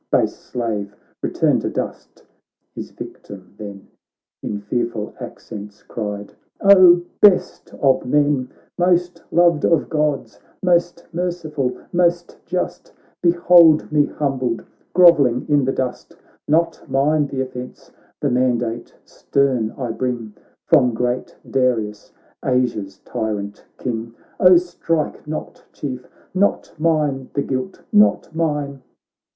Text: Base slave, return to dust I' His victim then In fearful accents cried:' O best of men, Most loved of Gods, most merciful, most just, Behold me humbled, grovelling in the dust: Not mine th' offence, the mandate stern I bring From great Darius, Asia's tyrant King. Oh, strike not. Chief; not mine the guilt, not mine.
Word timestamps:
Base 0.11 0.35
slave, 0.35 0.95
return 1.21 1.59
to 1.59 1.69
dust 1.69 2.23
I' 2.25 2.25
His 2.73 2.89
victim 2.89 3.53
then 3.59 3.87
In 4.41 4.59
fearful 4.59 5.13
accents 5.19 5.83
cried:' 5.83 6.33
O 6.75 7.03
best 7.21 7.71
of 7.75 8.03
men, 8.07 8.49
Most 8.79 9.23
loved 9.31 9.63
of 9.63 9.89
Gods, 9.89 10.39
most 10.63 11.05
merciful, 11.13 11.77
most 11.93 12.39
just, 12.47 12.91
Behold 13.21 13.91
me 13.91 14.07
humbled, 14.07 14.65
grovelling 14.95 15.47
in 15.47 15.65
the 15.65 15.71
dust: 15.71 16.15
Not 16.47 16.81
mine 16.89 17.27
th' 17.27 17.33
offence, 17.35 17.91
the 18.21 18.31
mandate 18.31 18.95
stern 19.05 19.69
I 19.77 19.91
bring 19.91 20.33
From 20.65 20.95
great 20.95 21.37
Darius, 21.47 22.11
Asia's 22.43 22.97
tyrant 23.05 23.63
King. 23.77 24.15
Oh, 24.39 24.57
strike 24.57 25.27
not. 25.27 25.63
Chief; 25.73 26.07
not 26.33 26.73
mine 26.79 27.29
the 27.35 27.43
guilt, 27.43 27.83
not 27.93 28.33
mine. 28.35 28.81